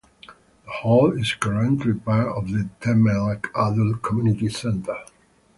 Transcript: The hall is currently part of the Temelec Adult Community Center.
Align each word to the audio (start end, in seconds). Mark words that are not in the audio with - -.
The 0.65 0.71
hall 0.71 1.11
is 1.11 1.35
currently 1.35 1.93
part 1.93 2.29
of 2.35 2.47
the 2.51 2.67
Temelec 2.79 3.51
Adult 3.55 4.01
Community 4.01 4.49
Center. 4.49 4.97